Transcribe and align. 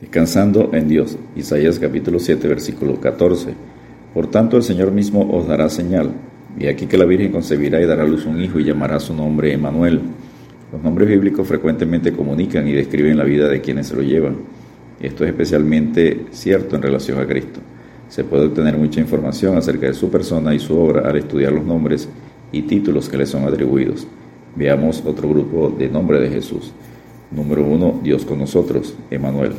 Descansando 0.00 0.70
en 0.72 0.88
Dios. 0.88 1.18
Isaías 1.36 1.78
capítulo 1.78 2.18
7, 2.18 2.48
versículo 2.48 2.98
14. 2.98 3.50
Por 4.14 4.28
tanto 4.28 4.56
el 4.56 4.62
Señor 4.62 4.92
mismo 4.92 5.28
os 5.30 5.46
dará 5.46 5.68
señal. 5.68 6.12
Y 6.58 6.68
aquí 6.68 6.86
que 6.86 6.96
la 6.96 7.04
Virgen 7.04 7.30
concebirá 7.30 7.82
y 7.82 7.84
dará 7.84 8.04
a 8.04 8.06
luz 8.06 8.24
un 8.24 8.40
hijo 8.40 8.58
y 8.58 8.64
llamará 8.64 8.98
su 8.98 9.12
nombre 9.12 9.52
Emanuel. 9.52 10.00
Los 10.72 10.82
nombres 10.82 11.06
bíblicos 11.06 11.46
frecuentemente 11.46 12.12
comunican 12.12 12.66
y 12.66 12.72
describen 12.72 13.18
la 13.18 13.24
vida 13.24 13.46
de 13.46 13.60
quienes 13.60 13.88
se 13.88 13.96
lo 13.96 14.00
llevan. 14.00 14.36
Esto 15.00 15.24
es 15.24 15.30
especialmente 15.30 16.24
cierto 16.30 16.76
en 16.76 16.82
relación 16.82 17.20
a 17.20 17.26
Cristo. 17.26 17.60
Se 18.08 18.24
puede 18.24 18.46
obtener 18.46 18.78
mucha 18.78 19.00
información 19.00 19.58
acerca 19.58 19.86
de 19.86 19.94
su 19.94 20.10
persona 20.10 20.54
y 20.54 20.60
su 20.60 20.78
obra 20.78 21.10
al 21.10 21.16
estudiar 21.16 21.52
los 21.52 21.66
nombres 21.66 22.08
y 22.52 22.62
títulos 22.62 23.10
que 23.10 23.18
le 23.18 23.26
son 23.26 23.44
atribuidos. 23.44 24.06
Veamos 24.56 25.02
otro 25.04 25.28
grupo 25.28 25.68
de 25.68 25.90
nombre 25.90 26.20
de 26.20 26.30
Jesús. 26.30 26.72
Número 27.30 27.62
uno, 27.66 28.00
Dios 28.02 28.24
con 28.24 28.38
nosotros, 28.38 28.94
Emanuel. 29.10 29.52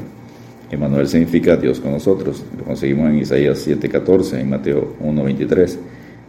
Emanuel 0.72 1.06
significa 1.08 1.58
Dios 1.58 1.82
con 1.82 1.92
nosotros. 1.92 2.44
Lo 2.58 2.64
conseguimos 2.64 3.10
en 3.10 3.20
Isaías 3.20 3.60
7:14, 3.68 4.40
en 4.40 4.50
Mateo 4.50 4.96
1:23. 5.02 5.78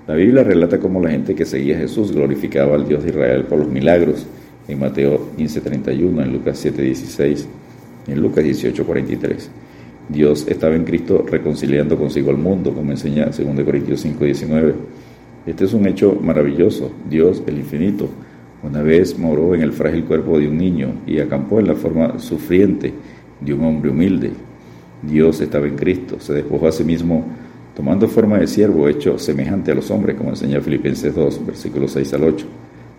La 0.09 0.15
Biblia 0.15 0.43
relata 0.43 0.81
cómo 0.81 1.01
la 1.01 1.11
gente 1.11 1.37
que 1.37 1.45
seguía 1.45 1.77
a 1.77 1.81
Jesús 1.81 2.11
glorificaba 2.11 2.75
al 2.75 2.89
Dios 2.89 3.05
de 3.05 3.11
Israel 3.11 3.45
por 3.45 3.61
los 3.61 3.69
milagros, 3.69 4.27
en 4.67 4.81
Mateo 4.81 5.29
15:31, 5.37 6.23
en 6.23 6.33
Lucas 6.33 6.59
7:16, 6.59 7.47
en 8.09 8.21
Lucas 8.21 8.45
18:43. 8.45 9.49
Dios 10.09 10.45
estaba 10.49 10.75
en 10.75 10.85
Cristo 10.85 11.25
reconciliando 11.31 11.97
consigo 11.97 12.31
al 12.31 12.37
mundo, 12.37 12.75
como 12.75 12.91
enseña 12.91 13.31
2 13.31 13.65
Corintios 13.65 14.01
5:19. 14.01 14.75
Este 15.47 15.67
es 15.67 15.73
un 15.73 15.87
hecho 15.87 16.19
maravilloso. 16.21 16.91
Dios, 17.09 17.45
el 17.47 17.59
infinito, 17.59 18.09
una 18.65 18.83
vez 18.83 19.17
moró 19.17 19.55
en 19.55 19.63
el 19.63 19.73
frágil 19.73 20.05
cuerpo 20.05 20.39
de 20.41 20.49
un 20.49 20.59
niño 20.59 20.95
y 21.07 21.21
acampó 21.21 21.61
en 21.61 21.69
la 21.69 21.75
forma 21.75 22.19
sufriente 22.19 22.93
de 23.45 23.55
un 23.55 23.65
hombre 23.65 23.91
humilde. 23.91 24.33
Dios 25.03 25.41
estaba 25.41 25.67
en 25.67 25.77
Cristo, 25.77 26.17
se 26.21 26.33
despojó 26.35 26.69
a 26.69 26.73
sí 26.73 26.85
mismo 26.85 27.25
tomando 27.75 28.07
forma 28.07 28.39
de 28.39 28.47
siervo 28.47 28.89
hecho 28.89 29.19
semejante 29.19 29.73
a 29.73 29.75
los 29.75 29.91
hombres, 29.91 30.17
como 30.17 30.31
enseña 30.31 30.61
Filipenses 30.61 31.15
2, 31.15 31.47
versículos 31.47 31.93
6 31.93 32.15
al 32.15 32.25
8. 32.25 32.47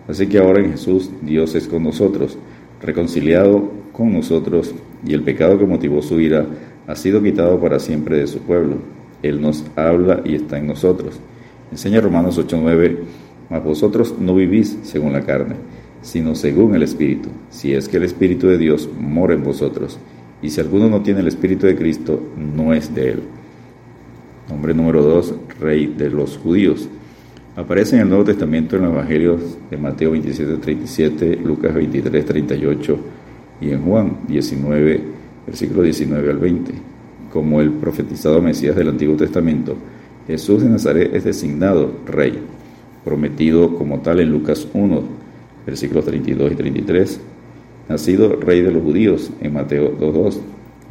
Así 0.08 0.26
que 0.26 0.38
ahora 0.38 0.60
en 0.60 0.72
Jesús 0.72 1.10
Dios 1.22 1.54
es 1.54 1.66
con 1.66 1.82
nosotros, 1.82 2.36
reconciliado 2.82 3.70
con 3.92 4.12
nosotros, 4.12 4.74
y 5.06 5.14
el 5.14 5.22
pecado 5.22 5.58
que 5.58 5.66
motivó 5.66 6.02
su 6.02 6.20
ira 6.20 6.46
ha 6.86 6.94
sido 6.96 7.22
quitado 7.22 7.58
para 7.60 7.78
siempre 7.78 8.18
de 8.18 8.26
su 8.26 8.40
pueblo. 8.40 8.76
Él 9.22 9.40
nos 9.40 9.64
habla 9.76 10.20
y 10.24 10.34
está 10.34 10.58
en 10.58 10.66
nosotros. 10.66 11.18
Enseña 11.70 12.00
Romanos 12.00 12.38
8:9, 12.38 12.98
mas 13.48 13.64
vosotros 13.64 14.14
no 14.18 14.34
vivís 14.34 14.78
según 14.82 15.12
la 15.12 15.22
carne, 15.22 15.54
sino 16.02 16.34
según 16.34 16.74
el 16.74 16.82
Espíritu, 16.82 17.30
si 17.50 17.72
es 17.72 17.88
que 17.88 17.96
el 17.96 18.04
Espíritu 18.04 18.48
de 18.48 18.58
Dios 18.58 18.88
mora 18.98 19.34
en 19.34 19.42
vosotros. 19.44 19.98
Y 20.44 20.50
si 20.50 20.60
alguno 20.60 20.90
no 20.90 21.00
tiene 21.00 21.20
el 21.20 21.28
Espíritu 21.28 21.66
de 21.66 21.74
Cristo, 21.74 22.22
no 22.36 22.74
es 22.74 22.94
de 22.94 23.12
él. 23.12 23.22
Nombre 24.50 24.74
número 24.74 25.02
2, 25.02 25.34
Rey 25.58 25.86
de 25.86 26.10
los 26.10 26.36
Judíos. 26.36 26.86
Aparece 27.56 27.96
en 27.96 28.02
el 28.02 28.08
Nuevo 28.10 28.24
Testamento 28.24 28.76
en 28.76 28.82
los 28.82 28.92
Evangelios 28.92 29.40
de 29.70 29.78
Mateo 29.78 30.10
27, 30.10 30.58
37, 30.58 31.40
Lucas 31.42 31.72
23, 31.72 32.26
38 32.26 32.98
y 33.62 33.70
en 33.70 33.82
Juan 33.84 34.18
19, 34.28 35.00
versículo 35.46 35.80
19 35.80 36.30
al 36.30 36.38
20. 36.38 36.72
Como 37.32 37.62
el 37.62 37.70
profetizado 37.70 38.42
Mesías 38.42 38.76
del 38.76 38.90
Antiguo 38.90 39.16
Testamento, 39.16 39.78
Jesús 40.26 40.62
de 40.62 40.68
Nazaret 40.68 41.14
es 41.14 41.24
designado 41.24 41.90
Rey, 42.04 42.38
prometido 43.02 43.74
como 43.74 44.00
tal 44.00 44.20
en 44.20 44.30
Lucas 44.30 44.68
1, 44.74 45.02
versículos 45.64 46.04
32 46.04 46.52
y 46.52 46.54
33 46.54 47.20
nacido 47.88 48.36
rey 48.36 48.62
de 48.62 48.72
los 48.72 48.82
judíos 48.82 49.30
en 49.40 49.52
Mateo 49.52 49.96
2.2, 49.98 50.38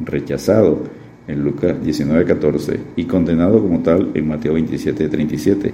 rechazado 0.00 0.78
en 1.26 1.42
Lucas 1.42 1.76
19.14 1.82 2.78
y 2.96 3.04
condenado 3.04 3.60
como 3.60 3.80
tal 3.80 4.10
en 4.14 4.28
Mateo 4.28 4.56
27.37, 4.56 5.72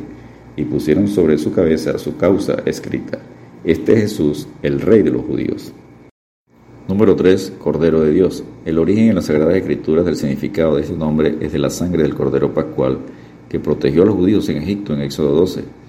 y 0.56 0.64
pusieron 0.64 1.08
sobre 1.08 1.38
su 1.38 1.52
cabeza 1.52 1.98
su 1.98 2.16
causa 2.16 2.56
escrita. 2.64 3.18
Este 3.64 3.92
es 3.92 4.00
Jesús, 4.00 4.48
el 4.62 4.80
rey 4.80 5.02
de 5.02 5.10
los 5.10 5.22
judíos. 5.22 5.72
Número 6.88 7.14
3. 7.14 7.52
Cordero 7.58 8.00
de 8.00 8.10
Dios. 8.10 8.42
El 8.64 8.78
origen 8.78 9.10
en 9.10 9.14
las 9.14 9.26
Sagradas 9.26 9.54
Escrituras 9.54 10.04
del 10.04 10.16
significado 10.16 10.74
de 10.74 10.82
este 10.82 10.96
nombre 10.96 11.36
es 11.40 11.52
de 11.52 11.58
la 11.58 11.70
sangre 11.70 12.02
del 12.02 12.14
Cordero 12.14 12.52
Pascual 12.52 12.98
que 13.48 13.60
protegió 13.60 14.02
a 14.02 14.06
los 14.06 14.16
judíos 14.16 14.48
en 14.48 14.58
Egipto 14.58 14.94
en 14.94 15.02
Éxodo 15.02 15.32
12 15.32 15.79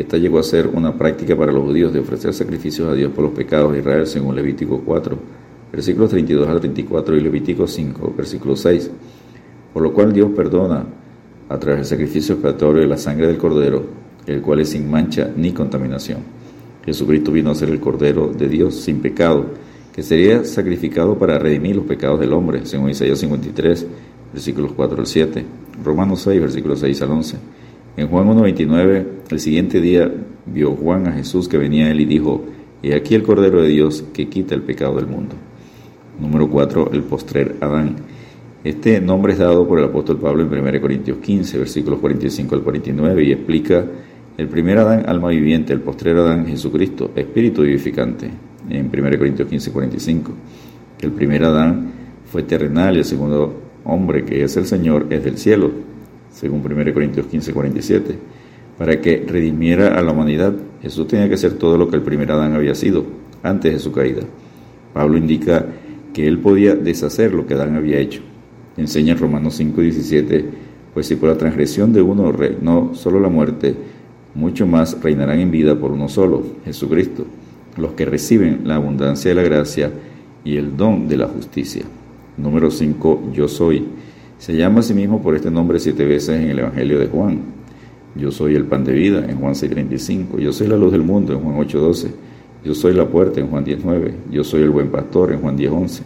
esta 0.00 0.16
llegó 0.18 0.38
a 0.38 0.42
ser 0.42 0.68
una 0.68 0.96
práctica 0.96 1.36
para 1.36 1.52
los 1.52 1.64
judíos 1.64 1.92
de 1.92 2.00
ofrecer 2.00 2.34
sacrificios 2.34 2.88
a 2.88 2.94
Dios 2.94 3.12
por 3.12 3.24
los 3.24 3.32
pecados 3.32 3.72
de 3.72 3.78
Israel 3.78 4.06
según 4.06 4.34
Levítico 4.34 4.82
4, 4.84 5.18
versículos 5.72 6.10
32 6.10 6.48
al 6.48 6.60
34 6.60 7.16
y 7.16 7.20
Levítico 7.20 7.66
5, 7.66 8.14
versículo 8.16 8.56
6. 8.56 8.90
Por 9.72 9.82
lo 9.82 9.92
cual 9.92 10.12
Dios 10.12 10.30
perdona 10.34 10.84
a 11.48 11.58
través 11.58 11.80
del 11.80 11.86
sacrificio 11.86 12.34
expiatorio 12.34 12.82
de 12.82 12.88
la 12.88 12.98
sangre 12.98 13.26
del 13.26 13.38
Cordero, 13.38 13.84
el 14.26 14.42
cual 14.42 14.60
es 14.60 14.70
sin 14.70 14.90
mancha 14.90 15.30
ni 15.36 15.52
contaminación. 15.52 16.18
Jesucristo 16.84 17.32
vino 17.32 17.50
a 17.50 17.54
ser 17.54 17.70
el 17.70 17.80
Cordero 17.80 18.28
de 18.28 18.48
Dios 18.48 18.74
sin 18.76 19.00
pecado, 19.00 19.46
que 19.94 20.02
sería 20.02 20.44
sacrificado 20.44 21.18
para 21.18 21.38
redimir 21.38 21.76
los 21.76 21.84
pecados 21.84 22.20
del 22.20 22.32
hombre, 22.32 22.64
según 22.64 22.90
Isaías 22.90 23.18
53, 23.18 23.86
versículos 24.32 24.72
4 24.72 24.98
al 24.98 25.06
7, 25.06 25.44
Romanos 25.84 26.22
6, 26.22 26.40
versículos 26.40 26.80
6 26.80 27.02
al 27.02 27.10
11. 27.10 27.36
En 27.98 28.06
Juan 28.06 28.28
1.29, 28.28 29.06
el 29.28 29.40
siguiente 29.40 29.80
día 29.80 30.08
vio 30.46 30.70
Juan 30.76 31.08
a 31.08 31.12
Jesús 31.14 31.48
que 31.48 31.58
venía 31.58 31.86
a 31.86 31.90
él 31.90 31.98
y 31.98 32.04
dijo, 32.04 32.44
He 32.80 32.94
aquí 32.94 33.16
el 33.16 33.24
Cordero 33.24 33.60
de 33.60 33.70
Dios 33.70 34.04
que 34.12 34.28
quita 34.28 34.54
el 34.54 34.62
pecado 34.62 34.94
del 34.94 35.08
mundo. 35.08 35.34
Número 36.20 36.48
4, 36.48 36.92
el 36.92 37.02
postrer 37.02 37.56
Adán. 37.60 37.96
Este 38.62 39.00
nombre 39.00 39.32
es 39.32 39.40
dado 39.40 39.66
por 39.66 39.80
el 39.80 39.86
apóstol 39.86 40.16
Pablo 40.18 40.44
en 40.44 40.64
1 40.64 40.80
Corintios 40.80 41.18
15, 41.18 41.58
versículos 41.58 41.98
45 41.98 42.54
al 42.54 42.62
49, 42.62 43.24
y 43.24 43.32
explica 43.32 43.84
el 44.36 44.46
primer 44.46 44.78
Adán, 44.78 45.02
alma 45.08 45.30
viviente, 45.30 45.72
el 45.72 45.80
postrer 45.80 46.18
Adán, 46.18 46.46
Jesucristo, 46.46 47.10
espíritu 47.16 47.62
vivificante, 47.62 48.30
en 48.70 48.90
1 48.96 49.18
Corintios 49.18 49.48
15, 49.48 49.72
45. 49.72 50.32
El 51.00 51.10
primer 51.10 51.42
Adán 51.42 51.90
fue 52.26 52.44
terrenal 52.44 52.94
y 52.94 52.98
el 53.00 53.04
segundo 53.04 53.60
hombre, 53.82 54.24
que 54.24 54.44
es 54.44 54.56
el 54.56 54.66
Señor, 54.66 55.08
es 55.10 55.24
del 55.24 55.36
cielo 55.36 55.87
según 56.38 56.62
1 56.64 56.94
Corintios 56.94 57.26
15, 57.26 57.52
47. 57.52 58.14
Para 58.78 59.00
que 59.00 59.24
redimiera 59.26 59.98
a 59.98 60.02
la 60.02 60.12
humanidad, 60.12 60.54
Jesús 60.80 61.08
tenía 61.08 61.28
que 61.28 61.36
ser 61.36 61.54
todo 61.54 61.76
lo 61.76 61.88
que 61.88 61.96
el 61.96 62.02
primer 62.02 62.30
Adán 62.30 62.54
había 62.54 62.76
sido 62.76 63.04
antes 63.42 63.72
de 63.72 63.80
su 63.80 63.90
caída. 63.90 64.22
Pablo 64.94 65.18
indica 65.18 65.66
que 66.14 66.28
él 66.28 66.38
podía 66.38 66.76
deshacer 66.76 67.34
lo 67.34 67.44
que 67.44 67.54
Adán 67.54 67.74
había 67.74 67.98
hecho. 67.98 68.20
Enseña 68.76 69.14
en 69.14 69.18
Romanos 69.18 69.54
5, 69.56 69.80
17, 69.80 70.44
pues 70.94 71.06
si 71.06 71.16
por 71.16 71.28
la 71.28 71.36
transgresión 71.36 71.92
de 71.92 72.02
uno 72.02 72.30
reinó 72.30 72.94
solo 72.94 73.18
la 73.18 73.28
muerte, 73.28 73.74
mucho 74.36 74.64
más 74.64 75.02
reinarán 75.02 75.40
en 75.40 75.50
vida 75.50 75.74
por 75.74 75.90
uno 75.90 76.08
solo, 76.08 76.44
Jesucristo, 76.64 77.26
los 77.76 77.92
que 77.94 78.04
reciben 78.04 78.60
la 78.62 78.76
abundancia 78.76 79.30
de 79.30 79.34
la 79.34 79.42
gracia 79.42 79.90
y 80.44 80.56
el 80.56 80.76
don 80.76 81.08
de 81.08 81.16
la 81.16 81.26
justicia. 81.26 81.82
Número 82.36 82.70
5, 82.70 83.32
yo 83.34 83.48
soy. 83.48 83.88
Se 84.38 84.56
llama 84.56 84.80
a 84.80 84.82
sí 84.82 84.94
mismo 84.94 85.20
por 85.20 85.34
este 85.34 85.50
nombre 85.50 85.80
siete 85.80 86.04
veces 86.04 86.40
en 86.40 86.50
el 86.50 86.60
Evangelio 86.60 87.00
de 87.00 87.08
Juan. 87.08 87.40
Yo 88.14 88.30
soy 88.30 88.54
el 88.54 88.66
pan 88.66 88.84
de 88.84 88.92
vida 88.92 89.24
en 89.28 89.36
Juan 89.36 89.54
6:35. 89.54 90.38
Yo 90.38 90.52
soy 90.52 90.68
la 90.68 90.76
luz 90.76 90.92
del 90.92 91.02
mundo 91.02 91.32
en 91.32 91.40
Juan 91.40 91.56
8:12. 91.56 92.12
Yo 92.64 92.72
soy 92.72 92.94
la 92.94 93.08
puerta 93.08 93.40
en 93.40 93.48
Juan 93.48 93.64
19. 93.64 94.14
Yo 94.30 94.44
soy 94.44 94.62
el 94.62 94.70
buen 94.70 94.90
pastor 94.90 95.32
en 95.32 95.40
Juan 95.40 95.56
10:11. 95.56 96.04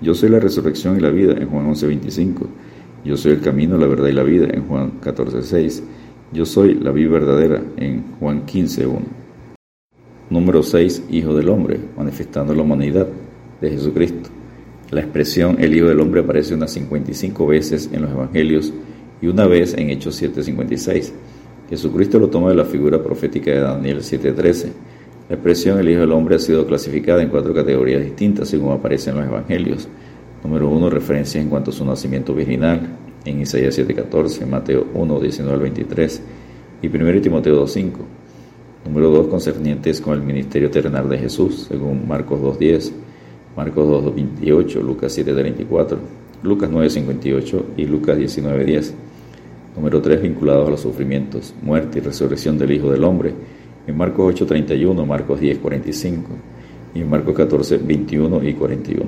Yo 0.00 0.14
soy 0.14 0.28
la 0.28 0.38
resurrección 0.38 0.96
y 0.96 1.00
la 1.00 1.10
vida 1.10 1.32
en 1.32 1.48
Juan 1.48 1.66
11:25. 1.66 2.46
Yo 3.04 3.16
soy 3.16 3.32
el 3.32 3.40
camino, 3.40 3.76
la 3.76 3.88
verdad 3.88 4.06
y 4.08 4.12
la 4.12 4.22
vida 4.22 4.46
en 4.52 4.68
Juan 4.68 4.92
14:6. 5.00 5.82
Yo 6.32 6.46
soy 6.46 6.74
la 6.74 6.92
vida 6.92 7.10
verdadera 7.10 7.60
en 7.76 8.04
Juan 8.20 8.46
15:1. 8.46 9.02
Número 10.30 10.62
6. 10.62 11.06
Hijo 11.10 11.34
del 11.34 11.48
hombre, 11.48 11.80
manifestando 11.96 12.54
la 12.54 12.62
humanidad 12.62 13.08
de 13.60 13.70
Jesucristo. 13.70 14.30
La 14.94 15.00
expresión 15.00 15.56
el 15.58 15.74
Hijo 15.74 15.88
del 15.88 15.98
Hombre 15.98 16.20
aparece 16.20 16.54
unas 16.54 16.70
55 16.70 17.48
veces 17.48 17.90
en 17.92 18.02
los 18.02 18.12
Evangelios 18.12 18.72
y 19.20 19.26
una 19.26 19.44
vez 19.48 19.74
en 19.74 19.90
Hechos 19.90 20.22
7:56. 20.22 21.12
Jesucristo 21.68 22.20
lo 22.20 22.28
toma 22.28 22.50
de 22.50 22.54
la 22.54 22.64
figura 22.64 23.02
profética 23.02 23.50
de 23.50 23.58
Daniel 23.58 24.02
7:13. 24.02 24.68
La 25.28 25.34
expresión 25.34 25.80
el 25.80 25.88
Hijo 25.88 26.02
del 26.02 26.12
Hombre 26.12 26.36
ha 26.36 26.38
sido 26.38 26.64
clasificada 26.64 27.24
en 27.24 27.28
cuatro 27.28 27.52
categorías 27.52 28.04
distintas 28.04 28.48
según 28.48 28.72
aparece 28.72 29.10
en 29.10 29.16
los 29.16 29.26
Evangelios. 29.26 29.88
Número 30.44 30.68
1, 30.68 30.88
referencias 30.90 31.42
en 31.42 31.50
cuanto 31.50 31.72
a 31.72 31.74
su 31.74 31.84
nacimiento 31.84 32.32
virginal, 32.32 32.96
en 33.24 33.40
Isaías 33.40 33.76
7:14, 33.76 34.46
Mateo 34.46 34.86
1, 34.94 35.20
19 35.20 35.54
al 35.56 35.60
23 35.60 36.22
y 36.82 36.88
1 36.88 37.20
Timoteo 37.20 37.56
2:5. 37.56 37.98
Número 38.86 39.10
2, 39.10 39.26
concernientes 39.26 40.00
con 40.00 40.14
el 40.14 40.22
ministerio 40.22 40.70
terrenal 40.70 41.08
de 41.08 41.18
Jesús, 41.18 41.66
según 41.68 42.06
Marcos 42.06 42.40
2:10. 42.40 42.92
Marcos 43.56 44.04
2.28, 44.04 44.82
Lucas 44.82 45.16
7.34, 45.16 45.96
Lucas 46.42 46.70
9.58 46.70 47.62
y 47.76 47.84
Lucas 47.86 48.18
19.10. 48.18 48.92
Número 49.76 50.00
3, 50.00 50.22
vinculados 50.22 50.68
a 50.68 50.70
los 50.70 50.80
sufrimientos, 50.80 51.54
muerte 51.62 51.98
y 51.98 52.02
resurrección 52.02 52.58
del 52.58 52.72
Hijo 52.72 52.90
del 52.90 53.04
Hombre, 53.04 53.32
en 53.86 53.96
Marcos 53.96 54.34
8.31, 54.34 55.06
Marcos 55.06 55.40
10.45 55.40 56.22
y 56.94 57.00
en 57.00 57.10
Marcos 57.10 57.34
14.21 57.34 58.48
y 58.48 58.54
41. 58.54 59.04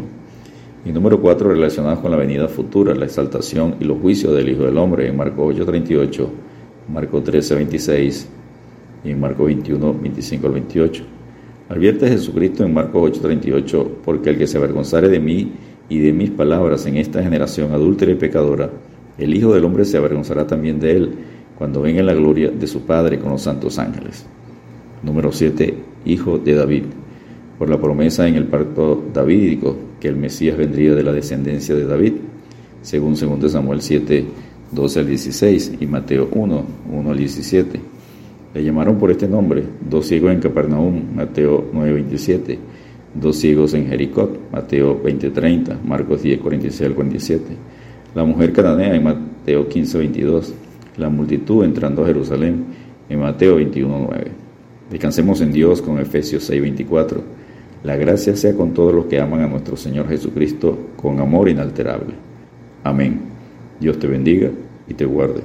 Y 0.84 0.92
número 0.92 1.20
4, 1.20 1.48
relacionados 1.50 1.98
con 1.98 2.12
la 2.12 2.16
venida 2.16 2.46
futura, 2.46 2.94
la 2.94 3.06
exaltación 3.06 3.76
y 3.80 3.84
los 3.84 3.98
juicios 3.98 4.34
del 4.34 4.48
Hijo 4.48 4.64
del 4.64 4.78
Hombre 4.78 5.08
en 5.08 5.16
Marcos 5.16 5.56
8:38, 5.56 6.28
Marcos 6.92 7.24
13:26 7.24 8.26
y 9.04 9.10
en 9.10 9.20
Marcos 9.20 9.46
21, 9.46 9.94
25 10.00 10.46
al 10.46 10.52
28. 10.52 11.02
Advierte 11.68 12.08
Jesucristo 12.08 12.64
en 12.64 12.72
Marcos 12.72 13.20
8:38, 13.20 13.88
porque 14.04 14.30
el 14.30 14.38
que 14.38 14.46
se 14.46 14.56
avergonzare 14.56 15.08
de 15.08 15.18
mí 15.18 15.52
y 15.88 15.98
de 15.98 16.12
mis 16.12 16.30
palabras 16.30 16.86
en 16.86 16.96
esta 16.96 17.22
generación 17.22 17.72
adúltera 17.72 18.12
y 18.12 18.14
pecadora, 18.14 18.70
el 19.18 19.34
Hijo 19.34 19.52
del 19.52 19.64
Hombre 19.64 19.84
se 19.84 19.96
avergonzará 19.96 20.46
también 20.46 20.78
de 20.78 20.92
él 20.92 21.10
cuando 21.58 21.80
venga 21.80 22.00
en 22.00 22.06
la 22.06 22.14
gloria 22.14 22.50
de 22.50 22.66
su 22.66 22.82
Padre 22.82 23.18
con 23.18 23.32
los 23.32 23.42
santos 23.42 23.78
ángeles. 23.78 24.26
Número 25.02 25.32
7. 25.32 25.74
Hijo 26.04 26.38
de 26.38 26.54
David. 26.54 26.84
Por 27.58 27.68
la 27.68 27.80
promesa 27.80 28.28
en 28.28 28.36
el 28.36 28.44
pacto 28.44 29.02
davídico 29.12 29.76
que 29.98 30.08
el 30.08 30.16
Mesías 30.16 30.56
vendría 30.56 30.94
de 30.94 31.02
la 31.02 31.12
descendencia 31.12 31.74
de 31.74 31.86
David, 31.86 32.12
según 32.82 33.14
2 33.14 33.50
Samuel 33.50 33.80
7, 33.80 34.24
12 34.70 35.00
al 35.00 35.06
16 35.06 35.72
y 35.80 35.86
Mateo 35.86 36.28
1, 36.32 36.64
1 36.92 37.10
al 37.10 37.16
17. 37.16 37.95
Le 38.54 38.64
llamaron 38.64 38.98
por 38.98 39.10
este 39.10 39.28
nombre 39.28 39.64
dos 39.88 40.06
ciegos 40.06 40.32
en 40.32 40.40
Capernaum, 40.40 41.14
Mateo 41.14 41.68
9, 41.72 41.92
27, 41.92 42.58
dos 43.14 43.36
ciegos 43.36 43.74
en 43.74 43.88
Jericó, 43.88 44.30
Mateo 44.52 45.00
20, 45.02 45.30
30, 45.30 45.80
Marcos 45.84 46.22
10, 46.22 46.40
46 46.40 46.88
al 46.88 46.94
47, 46.94 47.44
la 48.14 48.24
mujer 48.24 48.52
cananea 48.52 48.94
en 48.94 49.04
Mateo 49.04 49.68
15, 49.68 49.98
22, 49.98 50.54
la 50.96 51.10
multitud 51.10 51.64
entrando 51.64 52.02
a 52.02 52.06
Jerusalén 52.06 52.64
en 53.08 53.20
Mateo 53.20 53.56
21, 53.56 54.06
9. 54.10 54.30
Descansemos 54.90 55.40
en 55.40 55.52
Dios 55.52 55.82
con 55.82 55.98
Efesios 55.98 56.44
6, 56.44 56.62
24. 56.62 57.20
La 57.82 57.96
gracia 57.96 58.36
sea 58.36 58.54
con 58.56 58.72
todos 58.72 58.94
los 58.94 59.06
que 59.06 59.20
aman 59.20 59.42
a 59.42 59.46
nuestro 59.46 59.76
Señor 59.76 60.08
Jesucristo 60.08 60.78
con 60.96 61.20
amor 61.20 61.48
inalterable. 61.48 62.14
Amén. 62.84 63.20
Dios 63.80 63.98
te 63.98 64.06
bendiga 64.06 64.50
y 64.88 64.94
te 64.94 65.04
guarde. 65.04 65.42